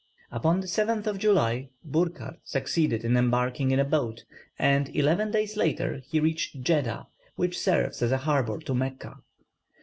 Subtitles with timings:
[0.31, 4.23] Upon the 7th of July Burckhardt succeeded in embarking in a boat,
[4.57, 9.17] and eleven days later he reached Jeddah, which serves as a harbour to Mecca.